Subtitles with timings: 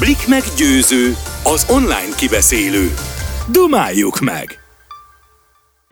[0.00, 1.12] Blik meggyőző,
[1.44, 2.94] az online kibeszélő.
[3.52, 4.58] Dumáljuk meg!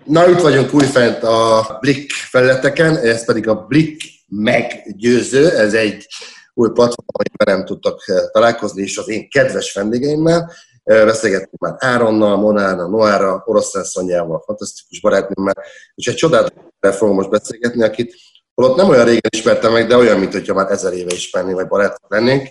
[0.04, 6.06] Na, itt vagyunk újfent a Blik felületeken, ez pedig a Blik meggyőző, ez egy
[6.54, 10.52] új platform, amiben nem tudtak eh, találkozni, és az én kedves vendégeimmel.
[10.84, 15.56] Eh, beszélgettünk már Áronnal, Monára, Noára, Oroszlán Szonyával, fantasztikus barátnőmmel,
[15.94, 18.14] és egy csodálatosan fogom most beszélgetni, akit
[18.55, 21.68] holott nem olyan régen ismertem meg, de olyan, mint hogyha már ezer éve ismerné, vagy
[21.68, 22.48] barátok lennénk.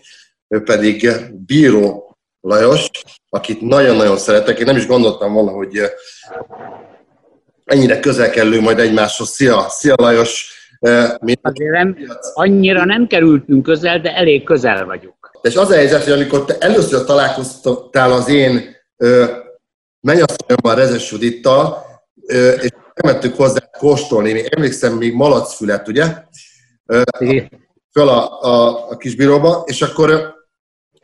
[0.53, 1.09] Ő pedig
[1.45, 2.89] Bíró Lajos,
[3.29, 4.59] akit nagyon-nagyon szeretek.
[4.59, 5.89] Én nem is gondoltam volna, hogy eh,
[7.65, 9.29] ennyire közel kerülünk majd egymáshoz.
[9.29, 10.61] Szia, szia Lajos!
[11.41, 11.97] Azért nem,
[12.33, 15.31] annyira nem kerültünk közel, de elég közel vagyunk.
[15.41, 18.75] És az a helyzet, hogy amikor te először találkoztál az én
[19.99, 21.85] mennyasszonyommal, Rezes Judittal,
[22.61, 26.05] és elmentük hozzá kóstolni, én emlékszem még malacfület, ugye?
[27.91, 30.32] Föl a, a, a kisbíróba, és akkor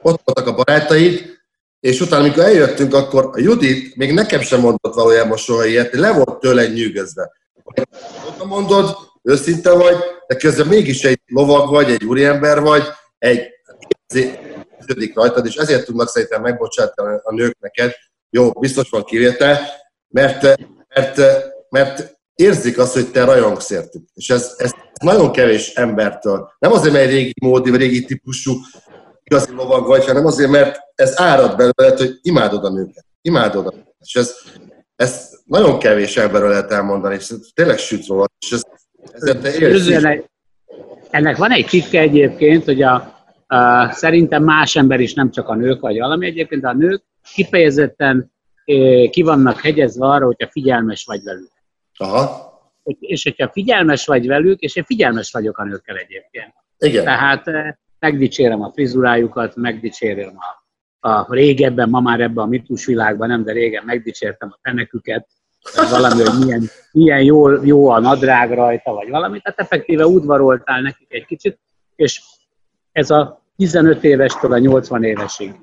[0.10, 1.38] ott voltak a barátaid,
[1.80, 6.12] és utána, amikor eljöttünk, akkor a Judit még nekem sem mondott valójában soha ilyet, le
[6.12, 7.32] volt tőle nyűgözve.
[7.64, 9.96] Ott mondod, őszinte vagy,
[10.28, 12.84] de közben mégis egy lovag vagy, egy úriember vagy,
[13.18, 13.48] egy
[14.80, 17.94] működik rajtad, és ezért tudnak szerintem megbocsátani a nők neked.
[18.30, 19.60] Jó, biztos van kivétel,
[20.08, 20.42] mert,
[20.88, 21.22] mert,
[21.70, 24.04] mert érzik azt, hogy te rajongsz értük.
[24.14, 24.72] És ez, ez
[25.04, 26.54] nagyon kevés embertől.
[26.60, 28.54] Nem azért, mert egy régi módi, vagy régi típusú
[29.30, 33.06] igazi lovag vagy, hanem azért, mert ez árad belőled, hogy imádod a nőket.
[33.22, 33.96] Imádod a nőket.
[34.00, 34.36] És ez,
[34.96, 38.26] ez nagyon kevés emberről lehet elmondani, és tényleg süt róla.
[38.40, 38.64] És ez,
[39.88, 40.30] ennek,
[41.10, 42.94] ennek van egy tikke egyébként, hogy a,
[43.48, 48.32] a, szerintem más ember is, nem csak a nők vagy valami egyébként, a nők kifejezetten
[48.66, 48.74] e,
[49.10, 51.52] ki vannak hegyezve arra, hogyha figyelmes vagy velük.
[51.98, 52.48] Aha.
[53.00, 56.54] És hogyha figyelmes vagy velük, és én figyelmes vagyok a nőkkel egyébként.
[56.78, 57.04] Igen.
[57.04, 57.48] Tehát
[58.00, 60.38] megdicsérem a frizurájukat, megdicsérem
[61.00, 65.28] a, a régebben, ma már ebben a mitus világban nem, de régen megdicsértem a feneküket,
[65.90, 71.14] valami, hogy milyen, milyen jó, jó a nadrág rajta, vagy valami, tehát effektíve udvaroltál nekik
[71.14, 71.60] egy kicsit,
[71.96, 72.22] és
[72.92, 75.56] ez a 15 évestől a 80 évesig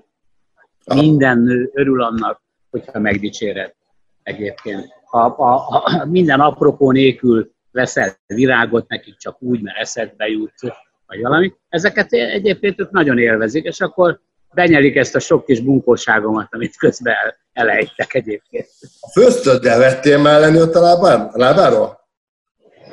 [0.94, 3.74] minden nő örül annak, hogyha megdicséred
[4.22, 4.86] egyébként.
[5.04, 10.52] Ha, ha, ha minden apropó nélkül veszel virágot nekik csak úgy, mert eszedbe jut,
[11.06, 14.20] vagy valami, ezeket egyébként ők nagyon élvezik, és akkor
[14.54, 18.68] benyelik ezt a sok kis bunkóságomat, amit közben el, elejtek egyébként.
[19.00, 22.04] A főztöddel vettél már lenni ott a lábár, lábáról?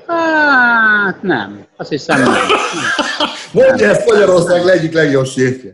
[0.07, 2.34] Hát nem, azt hiszem nem.
[3.53, 5.72] Mondja ezt Magyarország egyik legjobb séfje.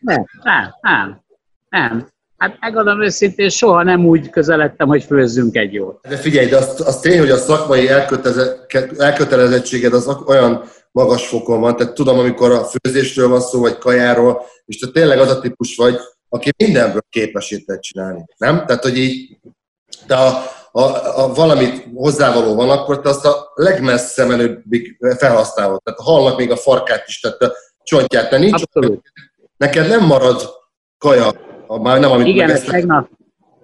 [0.00, 1.20] nem, nem, nem,
[1.68, 2.08] nem.
[2.36, 6.08] Hát megadom őszintén, soha nem úgy közeledtem, hogy főzzünk egy jót.
[6.08, 7.88] De figyelj, de az, az tény, hogy a szakmai
[8.98, 11.76] elkötelezettséged az olyan magas fokon van.
[11.76, 15.76] Tehát tudom, amikor a főzésről van szó, vagy kajáról, és te tényleg az a típus
[15.76, 15.96] vagy,
[16.28, 18.24] aki mindenből képes ételt csinálni.
[18.36, 18.66] Nem?
[18.66, 19.38] Tehát, hogy így,
[20.06, 20.82] de a, a,
[21.22, 25.82] a valamit hozzávaló van, akkor te azt a legmessze menőbbig felhasználod.
[25.82, 28.62] Tehát hallnak még a farkát is, tehát a csontját, te nincs.
[28.62, 29.12] Abszolút.
[29.56, 30.42] Neked nem marad
[30.98, 31.30] kaja,
[31.66, 33.08] már nem amit Igen, tegnap,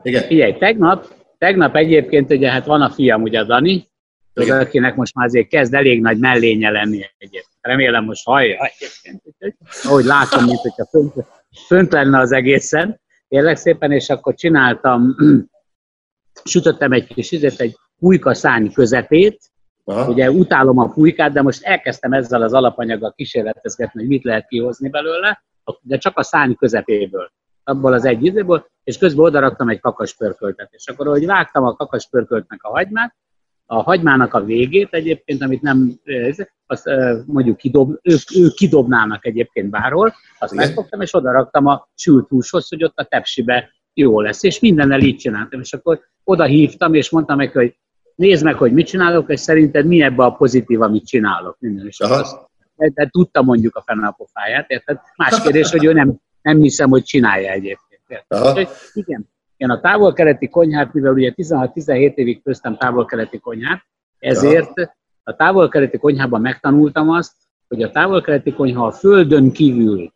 [0.02, 0.22] Igen.
[0.22, 1.06] Figyelj, tegnap,
[1.38, 3.88] tegnap egyébként ugye hát van a fiam, ugye Dani,
[4.34, 7.46] az, akinek most már azért kezd elég nagy mellénye lenni egyébként.
[7.60, 8.70] Remélem most hallja.
[9.82, 11.12] Ahogy látom, mint hogyha fönt,
[11.66, 13.00] fönt lenne az egészen.
[13.28, 15.14] Kérlek szépen, és akkor csináltam,
[16.44, 19.52] sütöttem egy kis izet, egy pulyka szárny közepét,
[19.84, 20.10] Aha.
[20.10, 24.88] Ugye utálom a pulykát, de most elkezdtem ezzel az alapanyaggal kísérletezgetni, hogy mit lehet kihozni
[24.88, 25.44] belőle,
[25.80, 27.30] de csak a szárny közepéből,
[27.64, 30.68] abból az egy izéből, és közben odaraktam egy kakaspörköltet.
[30.72, 33.14] És akkor, hogy vágtam a kakaspörköltnek a hagymát,
[33.66, 36.00] a hagymának a végét egyébként, amit nem,
[36.66, 36.91] azt
[37.26, 40.66] mondjuk kidob, ők, ők kidobnának egyébként bárhol, azt Igen.
[40.66, 45.00] megfogtam, és oda raktam a sült húshoz, hogy ott a tepsibe jó lesz, és mindennel
[45.00, 47.76] így csináltam, és akkor oda hívtam, és mondtam neki, hogy
[48.14, 51.56] nézd meg, hogy mit csinálok, és szerinted mi ebbe a pozitív, amit csinálok.
[51.58, 52.36] Minden, és azt,
[52.76, 55.00] de, de tudta mondjuk a fene a pofáját, érted?
[55.16, 58.00] Más kérdés, hogy ő nem, nem hiszem, hogy csinálja egyébként.
[58.06, 58.69] Érted?
[58.93, 63.84] Igen, én a távol-keleti konyhát, mivel ugye 16-17 évig köztem távol-keleti konyhát,
[64.18, 64.72] ezért
[65.22, 67.32] a távol-keleti konyhában megtanultam azt,
[67.68, 70.12] hogy a távol-keleti konyha a földön kívül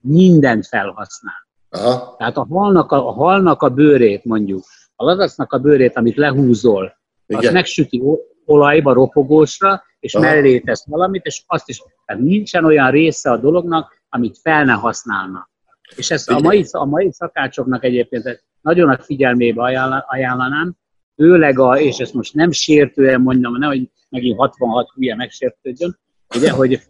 [0.00, 1.46] mindent felhasznál.
[1.70, 2.16] Aha.
[2.18, 4.62] Tehát a halnak a, a halnak a bőrét mondjuk,
[4.96, 6.96] a ladacnak a bőrét, amit lehúzol,
[7.26, 7.42] Igen.
[7.42, 8.02] azt megsüti
[8.44, 10.24] olajba, ropogósra, és Aha.
[10.24, 14.72] mellé tesz valamit, és azt is, tehát nincsen olyan része a dolognak, amit fel ne
[14.72, 15.50] használnak.
[15.96, 19.62] És ezt a mai, a mai szakácsoknak egyébként nagyon a figyelmébe
[20.06, 20.76] ajánlanám,
[21.16, 25.98] főleg a, és ezt most nem sértően mondom, nehogy megint 66 hülye megsértődjön,
[26.36, 26.80] ugye, hogy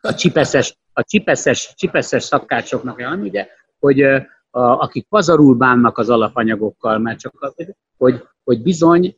[0.00, 4.20] a csipeszes, a csipeszes, csipeszes szakácsoknak olyan, ugye, hogy a,
[4.50, 7.54] akik pazarul bánnak az alapanyagokkal, mert csak
[7.96, 9.16] hogy, hogy bizony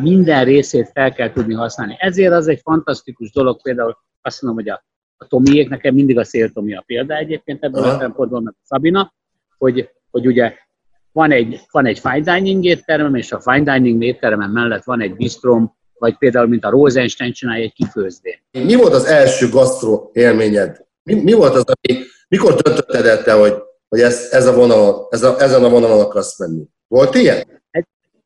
[0.00, 1.96] minden részét fel kell tudni használni.
[1.98, 4.84] Ezért az egy fantasztikus dolog, például azt mondom, hogy a,
[5.16, 9.12] a Tomiék, nekem mindig a széltomi a példa egyébként ebből a szempontból, meg a Szabina,
[9.58, 10.56] hogy, hogy ugye
[11.18, 15.16] van egy, van egy fine dining étterem, és a fine dining étterem mellett van egy
[15.16, 18.38] bistrom, vagy például, mint a Rosenstein csinálja egy kifőzdén.
[18.50, 20.86] Mi volt az első gasztro élményed?
[21.02, 23.54] Mi, mi volt az, ami, mikor döntötted el te, hogy,
[23.88, 26.64] hogy ez, ez a vonalon, ez a, ezen a vonalon akarsz menni?
[26.88, 27.62] Volt ilyen?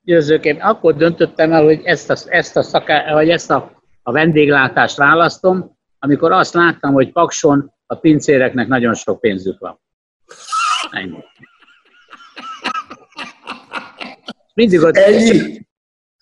[0.05, 4.97] Győzőként akkor döntöttem el, hogy ezt a, ezt a, szaká, vagy ezt a, a vendéglátást
[4.97, 9.81] választom, amikor azt láttam, hogy Pakson a pincéreknek nagyon sok pénzük van.
[10.91, 11.19] Ennyi.
[14.55, 14.97] Mindig ott...
[14.97, 15.67] Ennyi?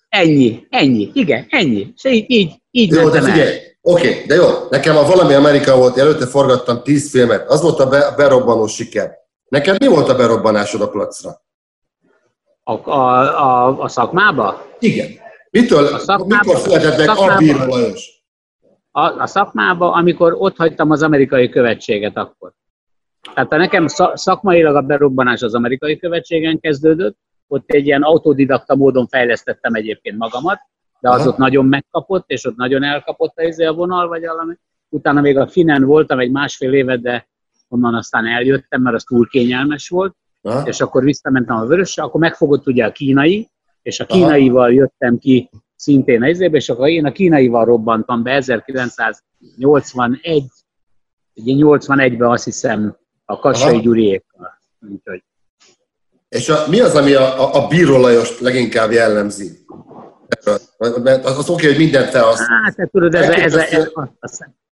[0.09, 1.93] Ennyi, ennyi, igen, ennyi.
[1.95, 5.77] És így, így, így jó, de figyelj, oké, okay, de jó, nekem a valami Amerika
[5.77, 9.19] volt, előtte forgattam tíz filmet, az volt a be, berobbanó siker.
[9.49, 11.41] Neked mi volt a berobbanásod a placra?
[12.63, 14.65] A, a, a, a szakmába?
[14.79, 15.07] Igen.
[15.49, 18.23] Mitől, a szakmába, mikor született meg a Bíró Lajos?
[18.91, 22.53] A, a szakmába, amikor ott hagytam az amerikai követséget akkor.
[23.33, 27.17] Tehát nekem szakmailag a berobbanás az amerikai követségen kezdődött,
[27.51, 30.59] ott egy ilyen autodidakta módon fejlesztettem egyébként magamat,
[30.99, 31.29] de az Aha.
[31.29, 34.53] ott nagyon megkapott, és ott nagyon elkapott a, izé a vonal, vagy valami.
[34.89, 37.27] Utána még a Finen voltam egy másfél évet, de
[37.69, 40.67] onnan aztán eljöttem, mert az túl kényelmes volt, Aha.
[40.67, 43.49] és akkor visszamentem a vörösre, akkor megfogott ugye a kínai,
[43.81, 44.71] és a kínaival Aha.
[44.71, 50.43] jöttem ki szintén a izébe, és akkor én a kínaival robbantam be 1981,
[51.33, 54.59] ugye 81-ben azt hiszem a Kassai Gyuriékkal.
[54.91, 55.23] Úgyhogy
[56.35, 59.65] és a, mi az, ami a, a, a bírolajost leginkább jellemzi?
[61.03, 62.61] Mert az, az oké, hogy mindent felhasznál.
[62.63, 64.09] Hát, te tudod, ez, a, ez, a, ez, a,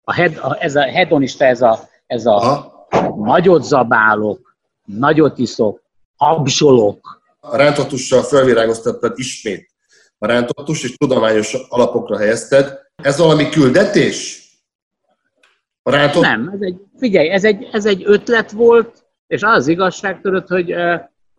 [0.03, 2.71] a, head, a, ez a hedonista, ez a, ez a
[3.17, 5.81] nagyot zabálok, nagyot iszok,
[6.15, 7.21] habzsolok.
[7.39, 9.69] A rántottussal felvirágoztattad ismét
[10.17, 12.79] a rántottust, és tudományos alapokra helyezted.
[12.95, 14.47] Ez valami küldetés?
[15.81, 16.21] A rántott...
[16.21, 20.75] Nem, ez egy, figyelj, ez egy, ez egy ötlet volt, és az igazság tudod, hogy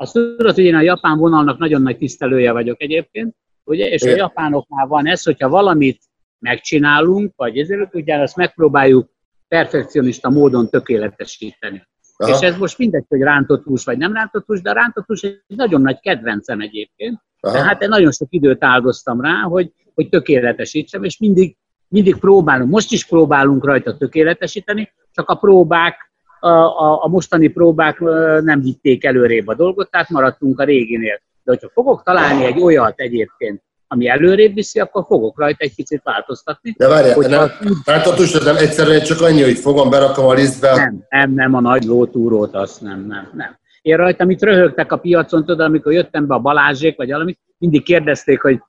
[0.01, 4.17] azt tudod, hogy én a japán vonalnak nagyon nagy tisztelője vagyok egyébként, ugye, és a
[4.17, 6.03] japánoknál van ez, hogyha valamit
[6.39, 9.11] megcsinálunk, vagy ezért ugye azt megpróbáljuk
[9.49, 11.89] perfekcionista módon tökéletesíteni.
[12.17, 12.31] Aha.
[12.31, 15.23] És ez most mindegy, hogy rántott hús vagy nem rántott hús, de a rántott hús
[15.23, 17.21] egy nagyon nagy kedvencem egyébként.
[17.41, 17.55] Aha.
[17.55, 21.57] Tehát én nagyon sok időt áldoztam rá, hogy, hogy tökéletesítsem, és mindig,
[21.89, 26.10] mindig próbálunk, most is próbálunk rajta tökéletesíteni, csak a próbák
[26.49, 27.99] a, a mostani próbák
[28.41, 31.21] nem vitték előrébb a dolgot, tehát maradtunk a réginél.
[31.43, 36.01] De hogyha fogok találni egy olyat egyébként, ami előrébb viszi, akkor fogok rajta egy picit
[36.03, 36.75] változtatni.
[36.77, 37.31] De várjál, hogyha...
[37.31, 37.51] nem,
[37.85, 40.75] változtatni, nem egyszerűen csak annyi, hogy fogom, berakom a lisztbe.
[40.75, 43.59] Nem, nem, nem, a nagy lótúrót, azt nem, nem, nem.
[43.83, 47.83] Én rajta, amit röhögtek a piacon, tudod, amikor jöttem be a Balázsék, vagy valami, mindig
[47.83, 48.61] kérdezték, hogy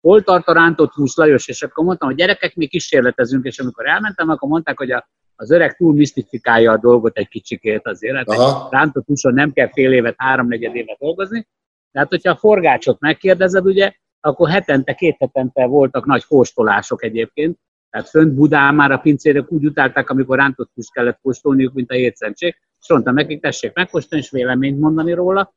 [0.00, 3.86] hol tart a rántott hús Lajos, és akkor mondtam, hogy gyerekek, mi kísérletezünk, és amikor
[3.86, 5.08] elmentem, akkor mondták, hogy a
[5.40, 8.32] az öreg túl misztifikálja a dolgot egy kicsikét azért.
[8.32, 11.46] Hát rántott húson nem kell fél évet, háromnegyed évet dolgozni.
[11.92, 17.58] Tehát, hogyha a forgácsot megkérdezed, ugye, akkor hetente, két hetente voltak nagy kóstolások egyébként.
[17.90, 21.94] Tehát fönt Budán már a pincérek úgy utálták, amikor rántott húst kellett kóstolniuk, mint a
[21.94, 22.56] hétszentség.
[22.80, 25.54] És mondtam nekik, tessék megkóstolni, és véleményt mondani róla.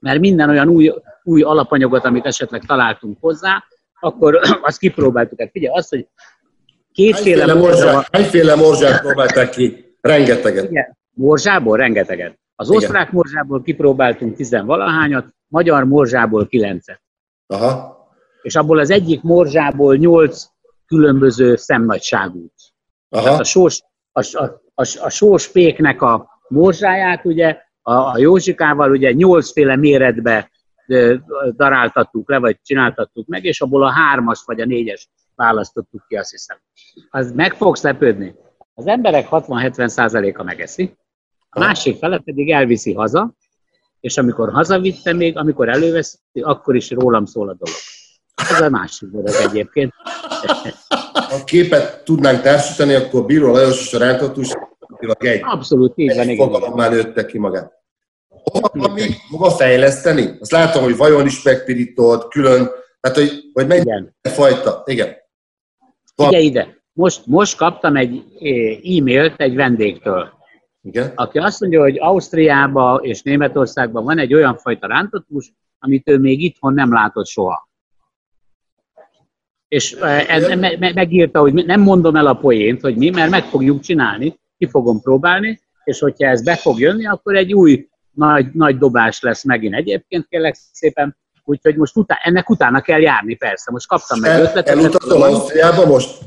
[0.00, 3.64] Mert minden olyan új, új alapanyagot, amit esetleg találtunk hozzá,
[4.00, 5.40] akkor azt kipróbáltuk.
[5.40, 6.08] Hát figyelj, azt, hogy
[6.92, 9.96] Kétféle morzsát, hányféle morzsát próbálták ki?
[10.00, 10.70] Rengeteget.
[10.70, 12.38] Igen, morzsából rengeteget.
[12.54, 12.78] Az Igen.
[12.78, 17.02] osztrák morzsából kipróbáltunk tizenvalahányat, magyar morzsából kilencet.
[17.46, 18.00] Aha.
[18.42, 20.44] És abból az egyik morzsából nyolc
[20.86, 22.52] különböző szemnagyságút.
[23.08, 23.24] Aha.
[23.24, 23.82] Tehát a sós,
[24.12, 24.44] a, a,
[24.74, 30.50] a, a sós péknek a morzsáját ugye a, a Józsikával ugye nyolcféle méretbe
[31.56, 36.30] daráltattuk le, vagy csináltattuk meg, és abból a hármas vagy a négyes választottuk ki, azt
[36.30, 36.60] hiszem.
[37.10, 38.34] Az meg fogsz lepődni.
[38.74, 40.96] Az emberek 60-70%-a megeszi,
[41.48, 43.34] a másik fele pedig elviszi haza,
[44.00, 47.76] és amikor hazavitte még, amikor előveszi, akkor is rólam szól a dolog.
[48.34, 49.92] Ez a másik dolog egyébként.
[51.12, 54.52] Ha képet tudnánk társítani, akkor Bíró Lajos és a rántatus
[55.18, 56.72] egy, Abszolút, így van, igen.
[56.74, 57.72] már nőtte ki magát.
[58.28, 60.36] Hova, mi, hova fejleszteni?
[60.40, 62.70] Azt látom, hogy vajon is megpirított, külön,
[63.00, 64.16] tehát hogy, hogy mennyi igen.
[64.22, 64.82] fajta.
[64.86, 65.14] Igen.
[66.14, 70.32] Figyelj ide, most, most kaptam egy eh, e-mailt egy vendégtől,
[70.82, 71.12] Igen?
[71.14, 76.18] aki azt mondja, hogy Ausztriában és Németországban van egy olyan fajta rántott hús, amit ő
[76.18, 77.68] még itthon nem látott soha.
[79.68, 83.30] És eh, ez, me, me, megírta, hogy nem mondom el a poént, hogy mi, mert
[83.30, 87.88] meg fogjuk csinálni, ki fogom próbálni, és hogyha ez be fog jönni, akkor egy új
[88.10, 91.16] nagy, nagy dobás lesz megint egyébként, kérlek szépen.
[91.44, 93.70] Úgyhogy most utá, ennek utána kell járni, persze.
[93.70, 94.68] Most kaptam meg ötletet.
[94.68, 96.18] Elutazol Ausztriába most?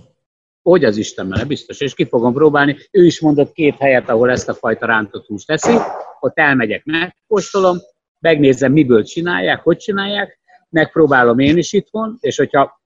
[0.61, 2.77] Hogy az Isten biztos, és ki fogom próbálni.
[2.91, 5.77] Ő is mondott két helyet, ahol ezt a fajta rántott húst teszi.
[6.19, 7.77] Ott elmegyek, megkóstolom,
[8.19, 12.81] megnézem, miből csinálják, hogy csinálják, megpróbálom én is itthon, és hogyha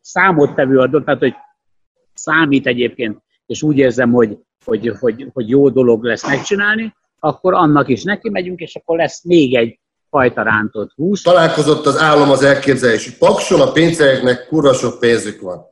[0.00, 1.34] számottevő adott, tehát hogy
[2.14, 7.88] számít egyébként, és úgy érzem, hogy, hogy, hogy, hogy jó dolog lesz megcsinálni, akkor annak
[7.88, 9.78] is neki megyünk, és akkor lesz még egy
[10.10, 11.22] fajta rántott hús.
[11.22, 13.10] Találkozott az állam az elképzelés.
[13.10, 15.64] Pakson a pénzeknek kurva sok pénzük van.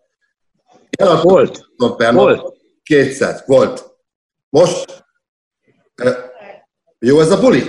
[1.22, 1.70] volt.
[1.96, 2.56] Per volt.
[2.82, 3.42] 200.
[3.46, 3.94] Volt.
[4.48, 5.04] Most
[6.98, 7.62] jó ez a buli?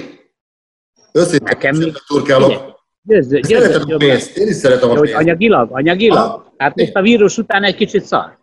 [1.14, 1.94] Őszintén, Nekem még...
[2.08, 2.76] turkálok.
[3.02, 4.38] Győző, győző, szeretem a pénzt.
[4.38, 5.14] Én is szeretem a pénzt.
[5.14, 6.18] Anyagilag, anyagilag.
[6.18, 8.38] Ah, hát most a vírus után egy kicsit szar.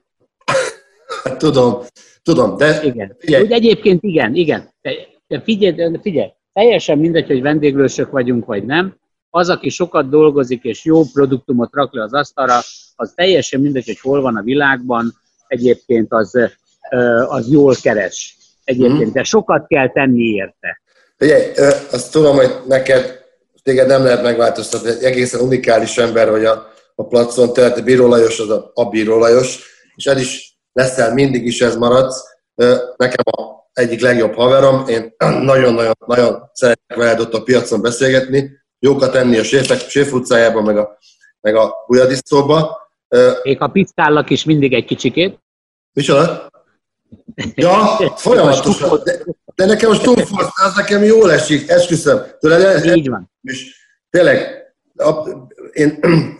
[1.38, 1.82] tudom,
[2.22, 2.82] tudom, de...
[2.82, 3.16] Igen.
[3.18, 3.42] Figyelj.
[3.42, 4.74] Úgy egyébként igen, igen.
[4.82, 4.92] De,
[5.26, 8.96] de figyelj, figyelj, teljesen mindegy, hogy vendéglősök vagyunk, vagy nem.
[9.30, 12.60] Az, aki sokat dolgozik és jó produktumot rak le az asztalra,
[12.96, 15.12] az teljesen mindegy, hogy hol van a világban,
[15.46, 16.38] egyébként az,
[17.28, 18.36] az jól keres.
[18.64, 20.80] Egyébként, de sokat kell tenni érte.
[21.16, 21.44] Figyelj,
[21.90, 23.24] azt tudom, hogy neked
[23.64, 28.08] téged nem lehet megváltoztatni, egy egészen unikális ember vagy a, a placon, tehát a Bíró
[28.08, 29.58] Lajos az a, a Bíró Lajos,
[29.94, 32.24] és ez is leszel, mindig is ez maradsz.
[32.96, 39.14] Nekem a egyik legjobb haverom, én nagyon-nagyon nagyon szeretek veled ott a piacon beszélgetni, jókat
[39.14, 40.98] enni a séfek, séf utcájában, meg a,
[41.40, 42.88] meg a bujadisztóba.
[43.42, 45.38] Még a piszkállak is mindig egy kicsikét.
[45.92, 46.48] Micsoda?
[47.54, 47.76] Ja,
[48.16, 49.00] folyamatosan.
[49.04, 52.22] De, de nekem a Sturmforce, az nekem jól esik, esküszöm.
[52.38, 53.30] Tőle, Így van.
[53.42, 53.76] És
[54.10, 54.62] tényleg,
[55.72, 55.98] én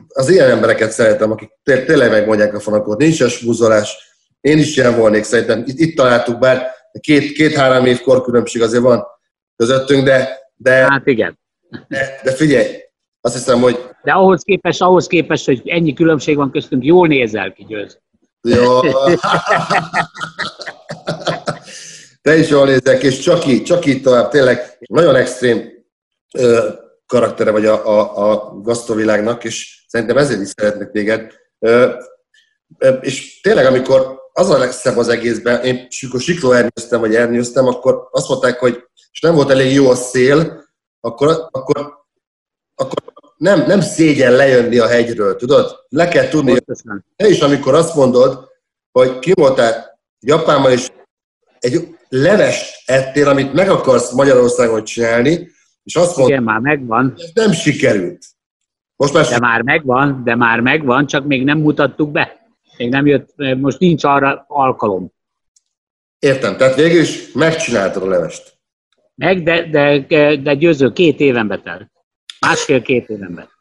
[0.09, 3.97] az ilyen embereket szeretem, akik tényleg megmondják a fanakot, nincs a smúzolás.
[4.41, 5.63] Én is ilyen volnék szerintem.
[5.67, 6.71] Itt, itt találtuk, bár
[7.01, 9.05] két, két-három év korkülönbség azért van
[9.57, 11.39] közöttünk, de, de, hát igen.
[11.89, 12.67] De, de figyelj,
[13.21, 13.79] azt hiszem, hogy...
[14.03, 17.99] De ahhoz képest, ahhoz képest, hogy ennyi különbség van köztünk, jól nézel ki, Győz.
[18.41, 18.81] Jó.
[22.23, 25.73] Te is jól nézek, és csak így, csak így tovább, tényleg nagyon extrém
[26.39, 26.69] ö,
[27.07, 31.33] karaktere vagy a, a, a gasztovilágnak, és szerintem ezért is szeretnek téged.
[31.59, 31.93] Ö,
[33.01, 38.09] és tényleg, amikor az a legszebb az egészben, én amikor sikló ernyőztem, vagy ernyőztem, akkor
[38.11, 40.65] azt mondták, hogy és nem volt elég jó a szél,
[41.01, 42.05] akkor, akkor,
[42.75, 43.03] akkor
[43.37, 45.77] nem, nem szégyen lejönni a hegyről, tudod?
[45.89, 46.57] Le kell tudni.
[47.17, 48.49] Te is, amikor azt mondod,
[48.93, 50.91] hogy ki voltál Japánban, és
[51.59, 55.51] egy levest ettél, amit meg akarsz Magyarországon csinálni,
[55.83, 57.15] és azt mondod, Igen, már megvan.
[57.17, 58.25] Ez nem sikerült.
[58.97, 62.44] Most már de már megvan, de már megvan, csak még nem mutattuk be.
[62.77, 65.13] Még nem jött, most nincs arra alkalom.
[66.19, 68.53] Értem, tehát végül is megcsináltad a levest.
[69.15, 71.91] Meg, de, de, de győző, két éven betelt.
[72.41, 73.53] Másfél-két éven betelt.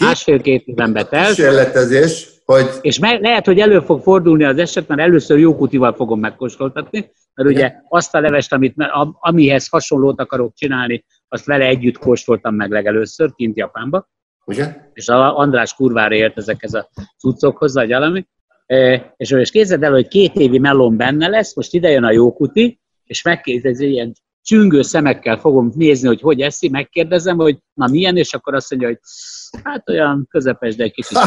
[0.00, 1.26] Másfél-két éven betelt.
[1.26, 2.68] Kísérletezés, hogy...
[2.80, 7.48] És me- lehet, hogy elő fog fordulni az eset, mert először jókutival fogom megkóstoltatni, mert
[7.48, 8.74] ugye azt a levest, amit,
[9.20, 14.08] amihez hasonlót akarok csinálni, azt vele együtt kóstoltam meg legelőször, kint Japánba.
[14.48, 14.74] Ugye?
[14.92, 16.88] És a András kurvára ért ezekhez a
[17.18, 18.26] cuccokhoz, vagy valami.
[18.66, 22.10] E, és, és képzeld el, hogy két évi melon benne lesz, most ide jön a
[22.10, 24.12] jókuti, és megkérdezi, ilyen
[24.42, 28.88] csüngő szemekkel fogom nézni, hogy hogy eszi, megkérdezem, hogy na milyen, és akkor azt mondja,
[28.88, 28.98] hogy
[29.62, 31.18] hát olyan közepes, de egy kicsit.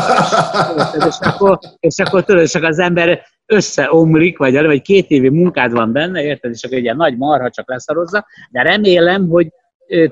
[1.08, 5.92] és akkor, és akkor tudod, csak az ember összeomlik, vagy, vagy két évi munkád van
[5.92, 9.48] benne, érted, és akkor egy ilyen nagy marha csak leszarozza, de remélem, hogy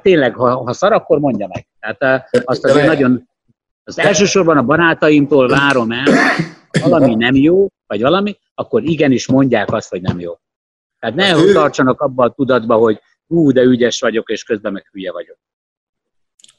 [0.01, 1.68] tényleg, ha, ha szar, akkor mondja meg.
[1.79, 3.29] Tehát azt azért nagyon,
[3.83, 6.05] az elsősorban a barátaimtól várom el,
[6.81, 10.33] valami nem jó, vagy valami, akkor igenis mondják azt, hogy nem jó.
[10.99, 11.53] Tehát ne ő...
[11.53, 15.37] tartsanak abba a tudatba, hogy hú, de ügyes vagyok, és közben meg hülye vagyok.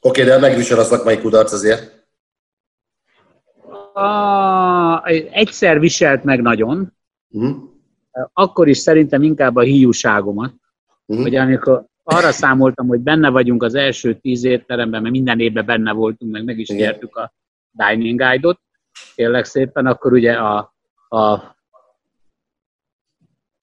[0.01, 2.05] Oké, okay, de megvisel a szakmai kudarc azért.
[3.93, 6.93] A, egyszer viselt meg nagyon,
[7.29, 7.57] uh-huh.
[8.33, 10.53] akkor is szerintem inkább a hiúságomat,
[11.05, 11.25] uh-huh.
[11.25, 15.91] hogy amikor arra számoltam, hogy benne vagyunk az első tíz étteremben, mert minden évben benne
[15.91, 17.33] voltunk, meg meg is nyertük a
[17.71, 18.59] Dining Guide-ot,
[19.15, 20.73] kérlek szépen, akkor ugye a,
[21.09, 21.39] a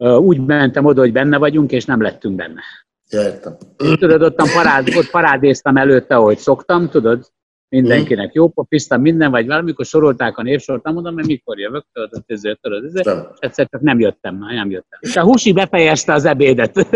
[0.07, 2.63] úgy mentem oda, hogy benne vagyunk, és nem lettünk benne.
[3.09, 3.57] Értem.
[3.77, 7.33] Tudod, ott, parád, ott parádéztem előtte, ahogy szoktam, tudod,
[7.69, 12.11] mindenkinek jó pofisztam, minden, vagy valamikor sorolták a névsort, nem mondom, hogy mikor jövök, tudod,
[12.27, 14.99] ezért, tudod, ezért, és egyszer csak nem jöttem, már nem jöttem.
[15.03, 16.75] És a Husi befejezte az ebédet.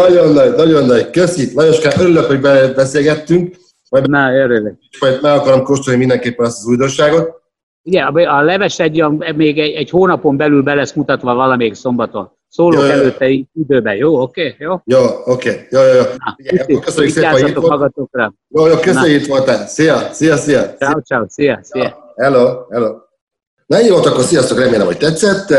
[0.00, 1.10] nagyon nagy, nagyon nagy.
[1.10, 2.40] Köszi, Lajoskán, örülök, hogy
[2.74, 3.56] beszélgettünk.
[3.90, 4.78] Majd, Na, örülök.
[5.00, 7.40] Majd meg akarom kóstolni mindenképpen azt az újdonságot.
[7.82, 9.04] Ugye, a leves egy,
[9.36, 12.32] még egy, egy hónapon belül be lesz mutatva valamelyik szombaton.
[12.52, 13.44] Szólok ja, előtte ja.
[13.52, 14.20] időben, jó?
[14.20, 14.46] Oké?
[14.46, 14.54] Okay?
[14.58, 15.50] Jó, jó oké.
[15.50, 15.66] Okay.
[15.70, 16.02] Jó, jó, jó.
[16.02, 18.10] Na, Igen, köszönjük szépen, hogy itt volt.
[18.48, 19.66] Jó, jó, köszönjük, itt voltál.
[19.66, 20.74] Szia, szia, szia.
[20.74, 22.12] Ciao, ciao, szia, szia.
[22.16, 22.96] Hello, hello.
[23.72, 25.54] Na jó, akkor sziasztok, remélem, hogy tetszett.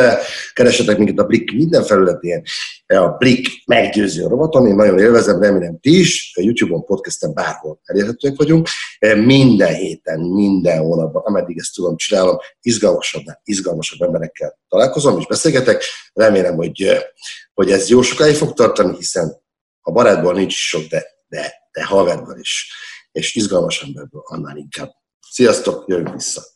[0.53, 2.41] Keresetek minket a Blik minden felületén.
[2.85, 6.31] A Blik meggyőző rovaton, én nagyon élvezem, remélem ti is.
[6.35, 8.67] A YouTube-on, podcasten bárhol elérhetőek vagyunk.
[9.15, 15.83] Minden héten, minden hónapban, ameddig ezt tudom, csinálom, izgalmasabb, izgalmasabb emberekkel találkozom és beszélgetek.
[16.13, 17.05] Remélem, hogy,
[17.53, 19.41] hogy ez jó sokáig fog tartani, hiszen
[19.81, 22.73] a barátból nincs sok, de, de, de haverból is.
[23.11, 24.89] És izgalmas emberből annál inkább.
[25.29, 26.51] Sziasztok, jövünk vissza!